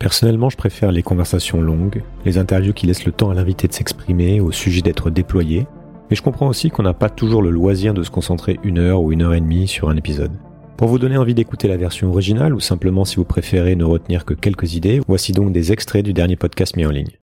Personnellement, 0.00 0.48
je 0.48 0.56
préfère 0.56 0.92
les 0.92 1.02
conversations 1.02 1.60
longues, 1.60 2.02
les 2.24 2.38
interviews 2.38 2.72
qui 2.72 2.86
laissent 2.86 3.04
le 3.04 3.12
temps 3.12 3.28
à 3.28 3.34
l'invité 3.34 3.68
de 3.68 3.74
s'exprimer, 3.74 4.40
au 4.40 4.50
sujet 4.50 4.80
d'être 4.80 5.10
déployé, 5.10 5.66
mais 6.08 6.16
je 6.16 6.22
comprends 6.22 6.48
aussi 6.48 6.70
qu'on 6.70 6.82
n'a 6.82 6.94
pas 6.94 7.10
toujours 7.10 7.42
le 7.42 7.50
loisir 7.50 7.92
de 7.92 8.02
se 8.02 8.10
concentrer 8.10 8.58
une 8.64 8.78
heure 8.78 9.02
ou 9.02 9.12
une 9.12 9.20
heure 9.20 9.34
et 9.34 9.40
demie 9.42 9.68
sur 9.68 9.90
un 9.90 9.96
épisode. 9.98 10.32
Pour 10.78 10.88
vous 10.88 10.98
donner 10.98 11.18
envie 11.18 11.34
d'écouter 11.34 11.68
la 11.68 11.76
version 11.76 12.08
originale 12.08 12.54
ou 12.54 12.60
simplement 12.60 13.04
si 13.04 13.16
vous 13.16 13.26
préférez 13.26 13.76
ne 13.76 13.84
retenir 13.84 14.24
que 14.24 14.32
quelques 14.32 14.72
idées, 14.72 15.02
voici 15.06 15.32
donc 15.32 15.52
des 15.52 15.70
extraits 15.70 16.02
du 16.02 16.14
dernier 16.14 16.36
podcast 16.36 16.76
mis 16.76 16.86
en 16.86 16.90
ligne. 16.90 17.18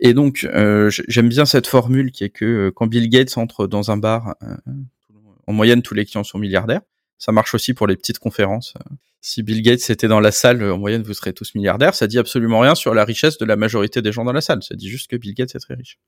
Et 0.00 0.14
donc, 0.14 0.44
euh, 0.44 0.90
j'aime 1.08 1.28
bien 1.28 1.44
cette 1.44 1.66
formule 1.66 2.10
qui 2.10 2.24
est 2.24 2.30
que 2.30 2.44
euh, 2.46 2.70
quand 2.74 2.86
Bill 2.86 3.10
Gates 3.10 3.36
entre 3.36 3.66
dans 3.66 3.90
un 3.90 3.98
bar, 3.98 4.34
euh, 4.42 4.56
en 5.46 5.52
moyenne 5.52 5.82
tous 5.82 5.92
les 5.92 6.06
clients 6.06 6.24
sont 6.24 6.38
milliardaires. 6.38 6.80
Ça 7.18 7.32
marche 7.32 7.54
aussi 7.54 7.74
pour 7.74 7.86
les 7.86 7.96
petites 7.96 8.18
conférences. 8.18 8.72
Si 9.28 9.42
Bill 9.42 9.60
Gates 9.60 9.90
était 9.90 10.06
dans 10.06 10.20
la 10.20 10.30
salle, 10.30 10.62
en 10.62 10.78
moyenne, 10.78 11.02
vous 11.02 11.12
serez 11.12 11.32
tous 11.32 11.56
milliardaires. 11.56 11.96
Ça 11.96 12.06
dit 12.06 12.16
absolument 12.16 12.60
rien 12.60 12.76
sur 12.76 12.94
la 12.94 13.04
richesse 13.04 13.38
de 13.38 13.44
la 13.44 13.56
majorité 13.56 14.00
des 14.00 14.12
gens 14.12 14.24
dans 14.24 14.32
la 14.32 14.40
salle. 14.40 14.62
Ça 14.62 14.76
dit 14.76 14.88
juste 14.88 15.10
que 15.10 15.16
Bill 15.16 15.34
Gates 15.34 15.52
est 15.56 15.58
très 15.58 15.74
riche. 15.74 15.98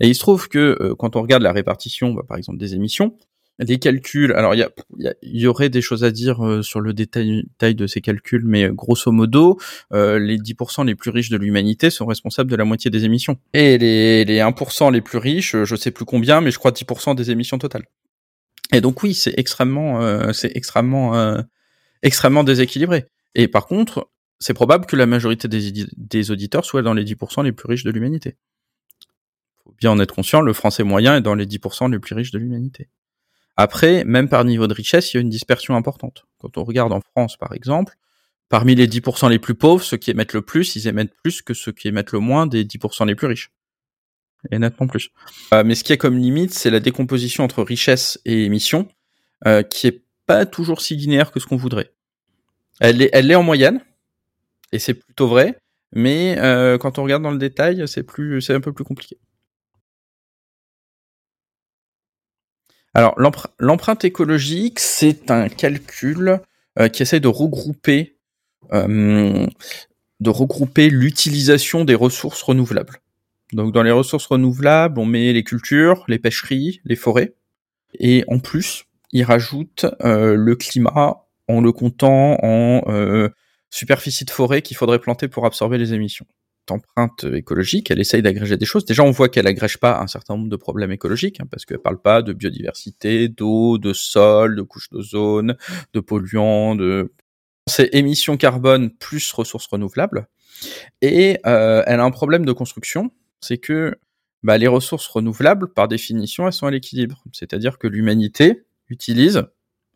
Et 0.00 0.08
il 0.08 0.16
se 0.16 0.18
trouve 0.18 0.48
que 0.48 0.92
quand 0.98 1.14
on 1.14 1.22
regarde 1.22 1.44
la 1.44 1.52
répartition, 1.52 2.12
bah, 2.12 2.24
par 2.26 2.36
exemple, 2.36 2.58
des 2.58 2.74
émissions, 2.74 3.16
les 3.60 3.78
calculs, 3.78 4.32
alors 4.32 4.56
il 4.56 4.58
y, 4.58 4.64
a, 4.64 5.14
y, 5.22 5.46
aurait 5.46 5.68
des 5.68 5.80
choses 5.80 6.02
à 6.02 6.10
dire 6.10 6.44
euh, 6.44 6.60
sur 6.60 6.80
le 6.80 6.92
détail, 6.92 7.44
de 7.62 7.86
ces 7.86 8.00
calculs, 8.00 8.44
mais 8.44 8.64
euh, 8.64 8.72
grosso 8.72 9.12
modo, 9.12 9.60
euh, 9.92 10.18
les 10.18 10.36
10% 10.36 10.84
les 10.84 10.96
plus 10.96 11.10
riches 11.10 11.30
de 11.30 11.36
l'humanité 11.36 11.88
sont 11.88 12.06
responsables 12.06 12.50
de 12.50 12.56
la 12.56 12.64
moitié 12.64 12.90
des 12.90 13.04
émissions. 13.04 13.36
Et 13.54 13.78
les, 13.78 14.24
les 14.24 14.38
1% 14.38 14.92
les 14.92 15.02
plus 15.02 15.18
riches, 15.18 15.54
je 15.62 15.76
sais 15.76 15.92
plus 15.92 16.04
combien, 16.04 16.40
mais 16.40 16.50
je 16.50 16.58
crois 16.58 16.72
10% 16.72 17.14
des 17.14 17.30
émissions 17.30 17.58
totales. 17.58 17.84
Et 18.72 18.80
donc 18.80 19.04
oui, 19.04 19.14
c'est 19.14 19.38
extrêmement, 19.38 20.32
c'est 20.32 20.56
extrêmement, 20.56 21.42
extrêmement 22.02 22.44
déséquilibré. 22.44 23.06
Et 23.34 23.48
par 23.48 23.66
contre, 23.66 24.10
c'est 24.38 24.54
probable 24.54 24.86
que 24.86 24.96
la 24.96 25.06
majorité 25.06 25.48
des, 25.48 26.30
auditeurs 26.30 26.64
soient 26.64 26.82
dans 26.82 26.94
les 26.94 27.04
10% 27.04 27.44
les 27.44 27.52
plus 27.52 27.68
riches 27.68 27.84
de 27.84 27.90
l'humanité. 27.90 28.36
Faut 29.62 29.74
bien 29.78 29.90
en 29.90 30.00
être 30.00 30.14
conscient, 30.14 30.40
le 30.40 30.52
français 30.54 30.82
moyen 30.82 31.16
est 31.16 31.20
dans 31.20 31.34
les 31.34 31.46
10% 31.46 31.90
les 31.90 31.98
plus 31.98 32.14
riches 32.14 32.30
de 32.30 32.38
l'humanité. 32.38 32.88
Après, 33.56 34.04
même 34.04 34.28
par 34.28 34.44
niveau 34.44 34.66
de 34.66 34.72
richesse, 34.72 35.12
il 35.12 35.16
y 35.16 35.18
a 35.18 35.20
une 35.20 35.28
dispersion 35.28 35.76
importante. 35.76 36.24
Quand 36.38 36.56
on 36.56 36.64
regarde 36.64 36.92
en 36.92 37.00
France, 37.00 37.36
par 37.36 37.52
exemple, 37.52 37.94
parmi 38.48 38.74
les 38.74 38.88
10% 38.88 39.28
les 39.28 39.38
plus 39.38 39.54
pauvres, 39.54 39.84
ceux 39.84 39.98
qui 39.98 40.10
émettent 40.10 40.32
le 40.32 40.40
plus, 40.40 40.74
ils 40.76 40.88
émettent 40.88 41.14
plus 41.22 41.42
que 41.42 41.52
ceux 41.52 41.72
qui 41.72 41.88
émettent 41.88 42.12
le 42.12 42.20
moins 42.20 42.46
des 42.46 42.64
10% 42.64 43.06
les 43.06 43.14
plus 43.14 43.26
riches. 43.26 43.52
Et 44.50 44.58
nettement 44.58 44.86
plus. 44.86 45.10
Euh, 45.52 45.64
mais 45.64 45.74
ce 45.74 45.84
qui 45.84 45.92
est 45.92 45.98
comme 45.98 46.16
limite, 46.16 46.54
c'est 46.54 46.70
la 46.70 46.80
décomposition 46.80 47.44
entre 47.44 47.62
richesse 47.62 48.18
et 48.24 48.44
émission, 48.44 48.88
euh, 49.46 49.62
qui 49.62 49.86
est 49.86 50.02
pas 50.26 50.46
toujours 50.46 50.80
si 50.80 50.96
linéaire 50.96 51.30
que 51.30 51.40
ce 51.40 51.46
qu'on 51.46 51.56
voudrait. 51.56 51.92
Elle 52.80 53.02
est, 53.02 53.34
en 53.34 53.42
moyenne, 53.42 53.82
et 54.72 54.78
c'est 54.78 54.94
plutôt 54.94 55.28
vrai, 55.28 55.58
mais 55.92 56.38
euh, 56.38 56.78
quand 56.78 56.98
on 56.98 57.02
regarde 57.02 57.22
dans 57.22 57.30
le 57.30 57.38
détail, 57.38 57.84
c'est 57.86 58.54
un 58.54 58.60
peu 58.60 58.72
plus 58.72 58.84
compliqué. 58.84 59.18
Alors 62.94 63.14
l'empreinte 63.58 64.04
écologique, 64.04 64.80
c'est 64.80 65.30
un 65.30 65.48
calcul 65.48 66.40
euh, 66.78 66.88
qui 66.88 67.02
essaie 67.02 67.20
de 67.20 67.28
regrouper 67.28 68.16
euh, 68.72 69.46
de 70.18 70.30
regrouper 70.30 70.90
l'utilisation 70.90 71.84
des 71.84 71.94
ressources 71.94 72.42
renouvelables. 72.42 73.00
Donc 73.52 73.72
dans 73.72 73.82
les 73.82 73.90
ressources 73.90 74.26
renouvelables, 74.26 74.98
on 74.98 75.06
met 75.06 75.32
les 75.32 75.44
cultures, 75.44 76.04
les 76.08 76.18
pêcheries, 76.18 76.80
les 76.84 76.96
forêts, 76.96 77.34
et 77.94 78.24
en 78.28 78.38
plus, 78.38 78.84
il 79.12 79.24
rajoute 79.24 79.86
le 80.00 80.54
climat 80.54 81.29
en 81.50 81.60
le 81.60 81.72
comptant 81.72 82.38
en 82.42 83.28
superficie 83.70 84.24
de 84.24 84.30
forêt 84.30 84.62
qu'il 84.62 84.76
faudrait 84.76 84.98
planter 84.98 85.28
pour 85.28 85.46
absorber 85.46 85.78
les 85.78 85.94
émissions 85.94 86.26
empreinte 86.70 87.24
écologique, 87.24 87.90
elle 87.90 88.00
essaye 88.00 88.22
d'agréger 88.22 88.56
des 88.56 88.64
choses. 88.64 88.84
Déjà, 88.84 89.02
on 89.02 89.10
voit 89.10 89.28
qu'elle 89.28 89.46
agrège 89.46 89.78
pas 89.78 90.00
un 90.00 90.06
certain 90.06 90.36
nombre 90.36 90.48
de 90.48 90.56
problèmes 90.56 90.92
écologiques, 90.92 91.40
hein, 91.40 91.46
parce 91.50 91.64
qu'elle 91.64 91.78
parle 91.78 92.00
pas 92.00 92.22
de 92.22 92.32
biodiversité, 92.32 93.28
d'eau, 93.28 93.78
de 93.78 93.92
sol, 93.92 94.56
de 94.56 94.62
couche 94.62 94.90
d'ozone, 94.90 95.56
de 95.92 96.00
polluants, 96.00 96.74
de... 96.74 97.12
C'est 97.66 97.94
émissions 97.94 98.36
carbone 98.36 98.90
plus 98.90 99.32
ressources 99.32 99.66
renouvelables. 99.66 100.26
Et 101.02 101.38
euh, 101.46 101.82
elle 101.86 102.00
a 102.00 102.04
un 102.04 102.10
problème 102.10 102.44
de 102.44 102.52
construction, 102.52 103.10
c'est 103.40 103.58
que 103.58 103.96
bah, 104.42 104.58
les 104.58 104.66
ressources 104.66 105.06
renouvelables, 105.06 105.72
par 105.72 105.86
définition, 105.86 106.46
elles 106.46 106.52
sont 106.52 106.66
à 106.66 106.70
l'équilibre. 106.70 107.22
C'est-à-dire 107.32 107.78
que 107.78 107.86
l'humanité 107.86 108.64
utilise 108.88 109.44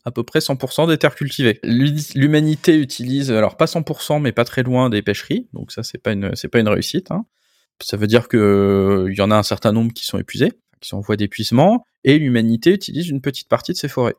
à 0.04 0.10
peu 0.10 0.22
près 0.22 0.41
100% 0.41 0.88
des 0.88 0.98
terres 0.98 1.15
cultivées. 1.15 1.60
L'humanité 1.62 2.76
utilise, 2.76 3.31
alors 3.31 3.56
pas 3.56 3.65
100%, 3.65 4.20
mais 4.20 4.32
pas 4.32 4.44
très 4.44 4.62
loin 4.62 4.91
des 4.91 5.03
pêcheries, 5.03 5.48
donc 5.53 5.72
ça 5.72 5.82
c'est 5.82 5.98
pas 5.98 6.12
une 6.12 6.32
pas 6.53 6.59
une 6.59 6.69
réussite. 6.69 7.10
Hein. 7.10 7.25
Ça 7.81 7.97
veut 7.97 8.06
dire 8.06 8.28
que 8.28 8.37
euh, 8.37 9.10
il 9.10 9.16
y 9.16 9.22
en 9.22 9.31
a 9.31 9.37
un 9.37 9.43
certain 9.43 9.72
nombre 9.72 9.93
qui 9.93 10.04
sont 10.04 10.19
épuisés, 10.19 10.53
qui 10.81 10.88
sont 10.88 10.98
en 10.98 11.00
voie 11.00 11.16
d'épuisement, 11.16 11.87
et 12.04 12.19
l'humanité 12.19 12.72
utilise 12.72 13.09
une 13.09 13.20
petite 13.20 13.48
partie 13.48 13.72
de 13.72 13.78
ses 13.78 13.88
forêts, 13.88 14.16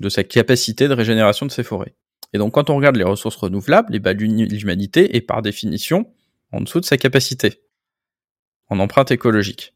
de 0.00 0.08
sa 0.08 0.24
capacité 0.24 0.88
de 0.88 0.94
régénération 0.94 1.46
de 1.46 1.52
ses 1.52 1.62
forêts. 1.62 1.94
Et 2.32 2.38
donc 2.38 2.54
quand 2.54 2.68
on 2.68 2.76
regarde 2.76 2.96
les 2.96 3.04
ressources 3.04 3.36
renouvelables, 3.36 3.94
eh 3.94 4.00
ben, 4.00 4.16
l'humanité 4.16 5.16
est 5.16 5.20
par 5.20 5.42
définition 5.42 6.10
en 6.50 6.60
dessous 6.60 6.80
de 6.80 6.84
sa 6.84 6.96
capacité 6.96 7.60
en 8.68 8.80
empreinte 8.80 9.10
écologique. 9.10 9.74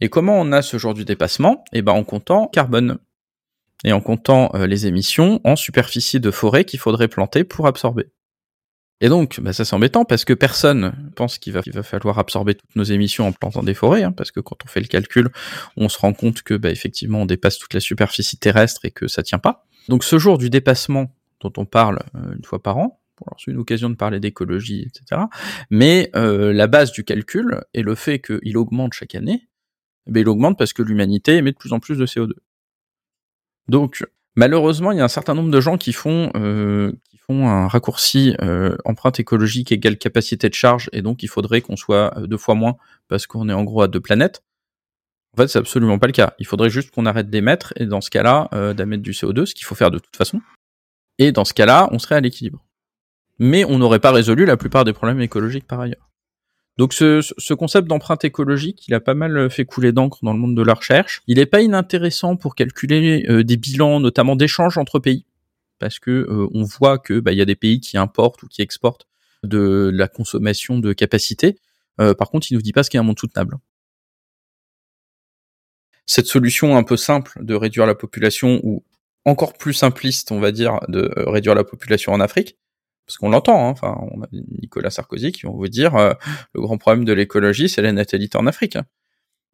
Et 0.00 0.08
comment 0.08 0.40
on 0.40 0.52
a 0.52 0.62
ce 0.62 0.78
genre 0.78 0.94
du 0.94 1.04
dépassement? 1.04 1.64
Eh 1.72 1.82
ben 1.82 1.92
en 1.92 2.04
comptant 2.04 2.46
carbone 2.48 2.98
et 3.84 3.92
en 3.92 4.00
comptant 4.00 4.50
euh, 4.54 4.66
les 4.66 4.86
émissions 4.86 5.40
en 5.44 5.56
superficie 5.56 6.20
de 6.20 6.30
forêt 6.30 6.64
qu'il 6.64 6.80
faudrait 6.80 7.08
planter 7.08 7.44
pour 7.44 7.66
absorber. 7.66 8.10
Et 9.02 9.08
donc, 9.08 9.40
bah, 9.40 9.52
ça 9.52 9.64
c'est 9.64 9.74
embêtant 9.74 10.04
parce 10.04 10.24
que 10.24 10.32
personne 10.32 11.10
pense 11.16 11.38
qu'il 11.38 11.52
va, 11.52 11.60
va, 11.66 11.82
falloir 11.82 12.18
absorber 12.18 12.54
toutes 12.54 12.74
nos 12.76 12.84
émissions 12.84 13.26
en 13.26 13.32
plantant 13.32 13.62
des 13.62 13.74
forêts, 13.74 14.02
hein, 14.02 14.12
parce 14.12 14.30
que 14.30 14.40
quand 14.40 14.56
on 14.64 14.68
fait 14.68 14.80
le 14.80 14.86
calcul, 14.86 15.28
on 15.76 15.88
se 15.90 15.98
rend 15.98 16.14
compte 16.14 16.42
que 16.42 16.54
bah, 16.54 16.70
effectivement 16.70 17.20
on 17.20 17.26
dépasse 17.26 17.58
toute 17.58 17.74
la 17.74 17.80
superficie 17.80 18.38
terrestre 18.38 18.84
et 18.84 18.90
que 18.90 19.06
ça 19.06 19.22
tient 19.22 19.38
pas. 19.38 19.66
Donc 19.88 20.02
ce 20.02 20.18
jour 20.18 20.38
du 20.38 20.48
dépassement 20.48 21.12
dont 21.40 21.52
on 21.58 21.66
parle 21.66 22.00
euh, 22.14 22.34
une 22.34 22.44
fois 22.44 22.62
par 22.62 22.78
an, 22.78 23.00
c'est 23.38 23.50
une 23.50 23.58
occasion 23.58 23.90
de 23.90 23.94
parler 23.94 24.20
d'écologie, 24.20 24.86
etc. 24.86 25.22
Mais 25.70 26.10
euh, 26.16 26.52
la 26.52 26.66
base 26.66 26.92
du 26.92 27.04
calcul 27.04 27.62
est 27.74 27.82
le 27.82 27.94
fait 27.94 28.20
qu'il 28.20 28.56
augmente 28.56 28.92
chaque 28.92 29.14
année. 29.14 29.48
Eh 30.06 30.20
il 30.20 30.28
augmente 30.28 30.58
parce 30.58 30.72
que 30.72 30.82
l'humanité 30.82 31.36
émet 31.36 31.52
de 31.52 31.56
plus 31.56 31.72
en 31.72 31.80
plus 31.80 31.98
de 31.98 32.06
CO2. 32.06 32.32
Donc 33.68 34.06
malheureusement, 34.36 34.92
il 34.92 34.98
y 34.98 35.00
a 35.00 35.04
un 35.04 35.08
certain 35.08 35.34
nombre 35.34 35.50
de 35.50 35.60
gens 35.60 35.76
qui 35.76 35.92
font 35.92 36.30
euh, 36.36 36.92
qui 37.10 37.18
font 37.18 37.48
un 37.48 37.68
raccourci 37.68 38.36
euh, 38.42 38.76
empreinte 38.84 39.18
écologique 39.18 39.72
égale 39.72 39.98
capacité 39.98 40.48
de 40.48 40.54
charge, 40.54 40.88
et 40.92 41.02
donc 41.02 41.22
il 41.22 41.28
faudrait 41.28 41.60
qu'on 41.60 41.76
soit 41.76 42.16
euh, 42.16 42.26
deux 42.26 42.38
fois 42.38 42.54
moins 42.54 42.76
parce 43.08 43.26
qu'on 43.26 43.48
est 43.48 43.54
en 43.54 43.64
gros 43.64 43.82
à 43.82 43.88
deux 43.88 44.00
planètes. 44.00 44.42
En 45.36 45.42
fait, 45.42 45.48
c'est 45.48 45.58
absolument 45.58 45.98
pas 45.98 46.06
le 46.06 46.14
cas. 46.14 46.32
Il 46.38 46.46
faudrait 46.46 46.70
juste 46.70 46.90
qu'on 46.92 47.04
arrête 47.04 47.28
d'émettre, 47.28 47.74
et 47.76 47.84
dans 47.84 48.00
ce 48.00 48.08
cas-là, 48.08 48.48
euh, 48.54 48.72
d'émettre 48.72 49.02
du 49.02 49.12
CO2, 49.12 49.44
ce 49.44 49.54
qu'il 49.54 49.66
faut 49.66 49.74
faire 49.74 49.90
de 49.90 49.98
toute 49.98 50.16
façon. 50.16 50.40
Et 51.18 51.30
dans 51.30 51.44
ce 51.44 51.52
cas-là, 51.52 51.88
on 51.92 51.98
serait 51.98 52.14
à 52.14 52.20
l'équilibre. 52.20 52.64
Mais 53.38 53.64
on 53.64 53.78
n'aurait 53.78 53.98
pas 53.98 54.12
résolu 54.12 54.46
la 54.46 54.56
plupart 54.56 54.84
des 54.84 54.94
problèmes 54.94 55.20
écologiques 55.20 55.66
par 55.66 55.80
ailleurs. 55.80 56.05
Donc 56.76 56.92
ce, 56.92 57.20
ce 57.22 57.54
concept 57.54 57.88
d'empreinte 57.88 58.24
écologique, 58.24 58.86
il 58.86 58.94
a 58.94 59.00
pas 59.00 59.14
mal 59.14 59.48
fait 59.50 59.64
couler 59.64 59.92
d'encre 59.92 60.18
dans 60.22 60.32
le 60.32 60.38
monde 60.38 60.54
de 60.54 60.62
la 60.62 60.74
recherche. 60.74 61.22
Il 61.26 61.38
est 61.38 61.46
pas 61.46 61.62
inintéressant 61.62 62.36
pour 62.36 62.54
calculer 62.54 63.24
euh, 63.28 63.44
des 63.44 63.56
bilans, 63.56 63.98
notamment 63.98 64.36
d'échanges 64.36 64.76
entre 64.76 64.98
pays, 64.98 65.24
parce 65.78 65.98
que 65.98 66.10
euh, 66.10 66.48
on 66.52 66.64
voit 66.64 66.98
que 66.98 67.18
bah, 67.18 67.32
il 67.32 67.38
y 67.38 67.42
a 67.42 67.46
des 67.46 67.56
pays 67.56 67.80
qui 67.80 67.96
importent 67.96 68.42
ou 68.42 68.48
qui 68.48 68.60
exportent 68.60 69.06
de 69.42 69.90
la 69.92 70.06
consommation 70.06 70.78
de 70.78 70.92
capacité. 70.92 71.58
Euh, 71.98 72.12
par 72.12 72.30
contre, 72.30 72.50
il 72.50 72.54
nous 72.54 72.62
dit 72.62 72.72
pas 72.72 72.82
ce 72.82 72.90
qu'est 72.90 72.98
un 72.98 73.02
monde 73.02 73.18
soutenable. 73.18 73.56
Cette 76.04 76.26
solution 76.26 76.76
un 76.76 76.82
peu 76.82 76.96
simple 76.96 77.38
de 77.42 77.54
réduire 77.54 77.86
la 77.86 77.94
population, 77.94 78.60
ou 78.62 78.84
encore 79.24 79.54
plus 79.54 79.72
simpliste, 79.72 80.30
on 80.30 80.40
va 80.40 80.52
dire, 80.52 80.78
de 80.88 81.10
réduire 81.16 81.54
la 81.54 81.64
population 81.64 82.12
en 82.12 82.20
Afrique, 82.20 82.56
parce 83.06 83.18
qu'on 83.18 83.30
l'entend, 83.30 83.66
hein, 83.68 83.70
enfin, 83.70 83.98
on 84.12 84.22
a 84.22 84.26
Nicolas 84.32 84.90
Sarkozy 84.90 85.32
qui 85.32 85.42
vont 85.42 85.54
vous 85.54 85.68
dire 85.68 85.94
euh, 85.96 86.12
le 86.54 86.60
grand 86.60 86.78
problème 86.78 87.04
de 87.04 87.12
l'écologie, 87.12 87.68
c'est 87.68 87.82
la 87.82 87.92
natalité 87.92 88.36
en 88.36 88.46
Afrique. 88.46 88.78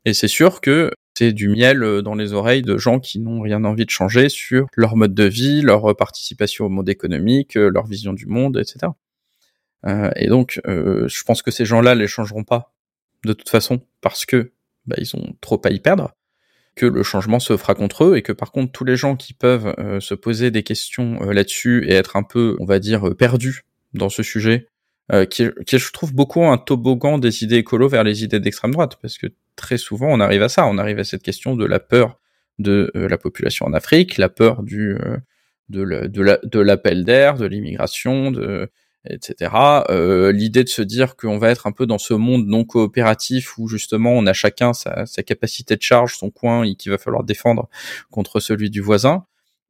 Et 0.05 0.15
c'est 0.15 0.29
sûr 0.29 0.61
que 0.61 0.91
c'est 1.17 1.33
du 1.33 1.49
miel 1.49 1.83
euh, 1.83 2.03
dans 2.03 2.15
les 2.15 2.33
oreilles 2.33 2.63
de 2.63 2.77
gens 2.79 2.99
qui 2.99 3.21
n'ont 3.21 3.41
rien 3.41 3.65
envie 3.65 3.85
de 3.85 3.91
changer 3.91 4.29
sur 4.29 4.67
leur 4.77 4.97
mode 4.97 5.15
de 5.15 5.25
vie, 5.25 5.63
leur 5.63 5.95
participation 5.97 6.67
au 6.67 6.69
monde 6.69 6.89
économique, 6.89 7.57
euh, 7.57 7.71
leur 7.71 7.87
vision 7.87 8.13
du 8.13 8.27
monde, 8.27 8.57
etc. 8.57 8.93
Euh, 9.87 10.11
et 10.17 10.29
donc, 10.29 10.61
euh, 10.67 11.09
je 11.09 11.23
pense 11.25 11.43
que 11.43 11.51
ces 11.51 11.65
gens-là 11.65 11.95
les 11.95 12.07
changeront 12.07 12.45
pas 12.45 12.73
de 13.25 13.33
toute 13.33 13.49
façon 13.49 13.81
parce 14.01 14.27
que 14.27 14.53
bah, 14.87 14.97
ils 14.99 15.17
ont 15.17 15.35
trop 15.41 15.61
à 15.65 15.71
y 15.71 15.81
perdre 15.81 16.13
que 16.75 16.87
le 16.87 17.03
changement 17.03 17.39
se 17.39 17.57
fera 17.57 17.75
contre 17.75 18.05
eux 18.05 18.17
et 18.17 18.23
que 18.23 18.33
par 18.33 18.51
contre 18.51 18.73
tous 18.73 18.85
les 18.85 18.97
gens 18.97 19.17
qui 19.17 19.35
peuvent 19.35 19.75
euh, 19.79 20.01
se 20.01 20.15
poser 20.15 20.51
des 20.51 20.63
questions 20.63 21.19
euh, 21.23 21.33
là-dessus 21.33 21.87
et 21.87 21.93
être 21.93 22.17
un 22.17 22.23
peu, 22.23 22.57
on 22.61 22.65
va 22.65 22.79
dire, 22.79 23.09
euh, 23.09 23.15
perdus 23.15 23.65
dans 23.95 24.09
ce 24.09 24.23
sujet, 24.23 24.69
qui, 25.29 25.45
qui 25.67 25.79
je 25.79 25.93
trouve 25.93 26.15
beaucoup 26.15 26.43
un 26.43 26.57
toboggan 26.57 27.19
des 27.19 27.45
idées 27.45 27.57
écolo 27.57 27.87
vers 27.87 28.03
les 28.03 28.25
idées 28.25 28.41
d'extrême 28.41 28.71
droite, 28.71 28.97
parce 29.03 29.19
que 29.19 29.27
très 29.57 29.77
souvent 29.77 30.07
on 30.09 30.21
arrive 30.21 30.43
à 30.43 30.49
ça, 30.49 30.67
on 30.67 30.79
arrive 30.79 30.99
à 30.99 31.05
cette 31.05 31.23
question 31.23 31.55
de 31.55 31.67
la 31.67 31.81
peur 31.81 32.19
de 32.59 32.91
la 32.95 33.19
population 33.19 33.67
en 33.67 33.75
Afrique, 33.75 34.17
la 34.17 34.31
peur 34.31 34.63
du 34.63 34.97
de 35.69 35.83
l'appel 36.63 37.01
de 37.01 37.05
d'air, 37.05 37.35
de 37.35 37.45
l'immigration, 37.45 38.31
de 38.31 38.71
etc. 39.09 39.53
Euh, 39.91 40.33
L'idée 40.33 40.65
de 40.65 40.69
se 40.69 40.83
dire 40.83 41.17
qu'on 41.17 41.39
va 41.39 41.51
être 41.51 41.67
un 41.67 41.73
peu 41.73 41.87
dans 41.87 41.99
ce 41.99 42.15
monde 42.15 42.47
non 42.47 42.65
coopératif 42.65 43.59
où 43.59 43.69
justement 43.69 44.13
on 44.13 44.27
a 44.27 44.33
chacun 44.33 44.73
sa, 44.73 45.07
sa 45.07 45.23
capacité 45.23 45.77
de 45.77 45.83
charge, 45.83 46.17
son 46.17 46.31
coin 46.31 46.65
et 46.65 46.75
qu'il 46.75 46.93
va 46.93 46.99
falloir 46.99 47.25
défendre 47.25 47.69
contre 48.11 48.41
celui 48.41 48.71
du 48.71 48.81
voisin, 48.81 49.25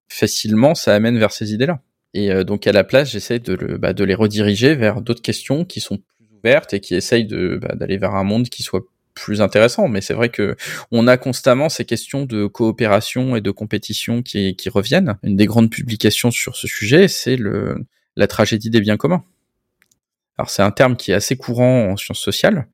facilement 0.08 0.74
ça 0.74 0.94
amène 0.94 1.18
vers 1.18 1.32
ces 1.32 1.52
idées-là. 1.52 1.80
Et 2.14 2.30
euh, 2.30 2.44
donc 2.44 2.66
à 2.66 2.72
la 2.72 2.84
place, 2.84 3.10
j'essaie 3.10 3.38
de, 3.38 3.54
le, 3.54 3.78
bah, 3.78 3.92
de 3.92 4.04
les 4.04 4.14
rediriger 4.14 4.74
vers 4.74 5.00
d'autres 5.00 5.22
questions 5.22 5.64
qui 5.64 5.80
sont 5.80 5.96
plus 5.96 6.26
ouvertes 6.38 6.74
et 6.74 6.80
qui 6.80 6.94
essayent 6.94 7.26
de 7.26 7.58
bah, 7.60 7.74
d'aller 7.74 7.96
vers 7.96 8.14
un 8.14 8.24
monde 8.24 8.48
qui 8.48 8.62
soit 8.62 8.84
plus 9.14 9.40
intéressant. 9.40 9.88
Mais 9.88 10.00
c'est 10.00 10.14
vrai 10.14 10.28
que 10.28 10.56
on 10.90 11.06
a 11.06 11.16
constamment 11.16 11.68
ces 11.68 11.84
questions 11.84 12.24
de 12.24 12.46
coopération 12.46 13.36
et 13.36 13.40
de 13.40 13.50
compétition 13.50 14.22
qui, 14.22 14.56
qui 14.56 14.68
reviennent. 14.68 15.16
Une 15.22 15.36
des 15.36 15.46
grandes 15.46 15.70
publications 15.70 16.30
sur 16.30 16.56
ce 16.56 16.66
sujet, 16.66 17.08
c'est 17.08 17.36
le 17.36 17.86
la 18.16 18.26
tragédie 18.26 18.70
des 18.70 18.80
biens 18.80 18.96
communs. 18.96 19.24
Alors 20.38 20.50
c'est 20.50 20.62
un 20.62 20.70
terme 20.70 20.96
qui 20.96 21.10
est 21.10 21.14
assez 21.14 21.36
courant 21.36 21.90
en 21.90 21.96
sciences 21.96 22.20
sociales, 22.20 22.68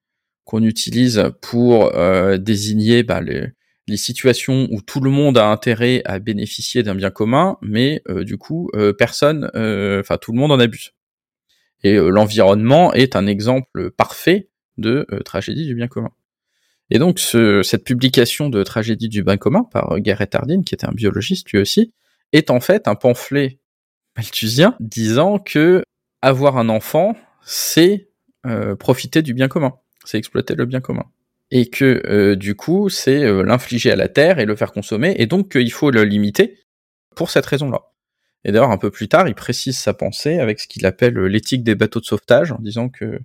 qu'on 0.45 0.63
utilise 0.63 1.31
pour 1.43 1.95
euh, 1.95 2.39
désigner 2.39 3.03
bah, 3.03 3.21
les, 3.21 3.53
situations 3.97 4.69
où 4.71 4.83
tout 4.83 5.01
le 5.01 5.11
monde 5.11 5.39
a 5.39 5.47
intérêt 5.47 6.03
à 6.05 6.19
bénéficier 6.19 6.83
d'un 6.83 6.95
bien 6.95 7.11
commun, 7.11 7.57
mais 7.63 8.03
euh, 8.09 8.23
du 8.23 8.37
coup 8.37 8.71
euh, 8.75 8.93
personne, 8.93 9.47
enfin 10.01 10.19
tout 10.19 10.33
le 10.33 10.39
monde 10.39 10.53
en 10.53 10.59
abuse. 10.59 10.93
Et 11.85 11.95
l'environnement 11.97 12.93
est 12.93 13.15
un 13.15 13.27
exemple 13.27 13.91
parfait 13.93 14.49
de 14.79 15.07
tragédie 15.25 15.65
du 15.65 15.75
bien 15.75 15.87
commun. 15.87 16.11
Et 16.91 16.99
donc 16.99 17.19
ce, 17.19 17.63
cette 17.63 17.85
publication 17.85 18.49
de 18.49 18.63
tragédie 18.65 19.09
du 19.09 19.23
bien 19.23 19.37
commun 19.37 19.65
par 19.65 20.01
Garrett 20.01 20.35
Hardin, 20.35 20.63
qui 20.63 20.75
était 20.75 20.87
un 20.87 20.93
biologiste 20.93 21.51
lui 21.51 21.59
aussi, 21.59 21.93
est 22.33 22.51
en 22.51 22.61
fait 22.61 22.89
un 22.89 22.95
pamphlet 22.95 23.59
malthusien 24.19 24.75
disant 24.81 25.39
que 25.39 25.83
avoir 26.23 26.59
un 26.59 26.69
enfant, 26.69 27.17
c'est 27.43 28.09
euh, 28.47 28.75
profiter 28.75 29.23
du 29.23 29.33
bien 29.33 29.49
commun, 29.49 29.75
c'est 30.05 30.19
exploiter 30.19 30.55
le 30.57 30.67
bien 30.67 30.81
commun. 30.81 31.05
Et 31.51 31.71
que 31.71 32.03
euh, 32.07 32.37
du 32.37 32.57
coup, 32.57 32.91
c'est 32.91 33.25
euh, 33.25 33.43
l'infliger 33.43 33.93
à 33.93 33.97
la 33.97 34.09
terre 34.09 34.39
et 34.39 34.45
le 34.45 34.57
faire 34.57 34.73
consommer, 34.73 35.15
et 35.19 35.27
donc 35.27 35.53
qu'il 35.53 35.73
faut 35.73 35.91
le 35.91 36.05
limiter 36.05 36.59
pour 37.15 37.31
cette 37.31 37.47
raison-là. 37.47 37.93
Et 38.45 38.53
d'ailleurs, 38.53 38.71
un 38.71 38.79
peu 38.79 38.91
plus 38.91 39.09
tard, 39.09 39.29
il 39.29 39.35
précise 39.35 39.79
sa 39.79 39.95
pensée 39.95 40.41
avec 40.41 40.61
ce 40.61 40.67
qu'il 40.67 40.85
appelle 40.85 41.19
l'éthique 41.19 41.63
des 41.63 41.75
bateaux 41.75 42.01
de 42.01 42.05
sauvetage, 42.05 42.53
en 42.53 42.59
disant 42.59 42.89
que 42.89 43.21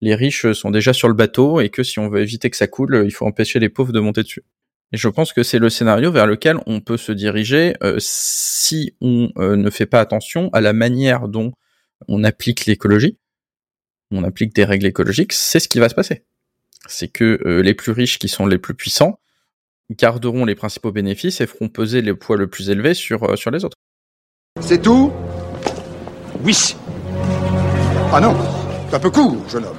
les 0.00 0.14
riches 0.14 0.52
sont 0.52 0.70
déjà 0.70 0.92
sur 0.92 1.08
le 1.08 1.14
bateau 1.14 1.60
et 1.60 1.68
que 1.68 1.82
si 1.82 1.98
on 1.98 2.08
veut 2.08 2.22
éviter 2.22 2.50
que 2.50 2.56
ça 2.56 2.68
coule, 2.68 3.02
il 3.04 3.10
faut 3.10 3.26
empêcher 3.26 3.58
les 3.58 3.68
pauvres 3.68 3.92
de 3.92 4.00
monter 4.00 4.22
dessus. 4.22 4.44
Et 4.92 4.96
je 4.96 5.08
pense 5.08 5.32
que 5.32 5.42
c'est 5.42 5.58
le 5.58 5.68
scénario 5.68 6.10
vers 6.10 6.26
lequel 6.26 6.58
on 6.66 6.80
peut 6.80 6.96
se 6.96 7.12
diriger 7.12 7.74
euh, 7.82 7.96
si 7.98 8.94
on 9.00 9.30
euh, 9.36 9.56
ne 9.56 9.68
fait 9.70 9.86
pas 9.86 10.00
attention 10.00 10.48
à 10.52 10.60
la 10.60 10.72
manière 10.72 11.28
dont 11.28 11.52
on 12.06 12.24
applique 12.24 12.66
l'écologie, 12.66 13.18
on 14.10 14.24
applique 14.24 14.54
des 14.54 14.64
règles 14.64 14.86
écologiques, 14.86 15.34
c'est 15.34 15.60
ce 15.60 15.68
qui 15.68 15.78
va 15.78 15.88
se 15.90 15.94
passer. 15.94 16.24
C'est 16.86 17.08
que 17.08 17.40
euh, 17.44 17.60
les 17.60 17.74
plus 17.74 17.92
riches 17.92 18.18
qui 18.18 18.28
sont 18.28 18.46
les 18.46 18.56
plus 18.56 18.74
puissants 18.74 19.20
garderont 19.90 20.44
les 20.44 20.54
principaux 20.54 20.92
bénéfices 20.92 21.40
et 21.40 21.46
feront 21.46 21.68
peser 21.68 22.00
les 22.00 22.14
poids 22.14 22.36
le 22.36 22.46
plus 22.46 22.70
élevé 22.70 22.94
sur, 22.94 23.36
sur 23.36 23.50
les 23.50 23.64
autres. 23.64 23.76
C'est 24.60 24.80
tout? 24.80 25.12
Oui. 26.44 26.76
Ah 28.12 28.20
non, 28.20 28.34
un 28.92 28.98
peu 28.98 29.10
court, 29.10 29.48
jeune 29.48 29.64
homme. 29.64 29.77